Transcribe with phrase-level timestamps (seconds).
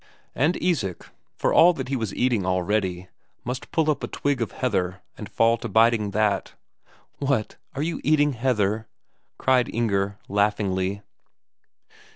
[0.33, 3.07] And Isak, for all that he was eating already,
[3.43, 6.55] must pull up a twig of heather and fall to biting that.
[7.19, 8.87] "What are you eating heather?"
[9.37, 11.03] cried Inger laughingly.